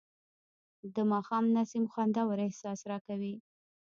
[0.95, 3.35] د ماښام نسیم خوندور احساس راکوي